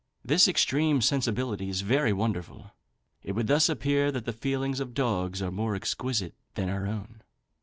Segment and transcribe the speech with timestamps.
[0.25, 2.71] This extreme sensibility is very wonderful.
[3.21, 7.21] It would thus appear that the feelings of dogs are more exquisite than our own.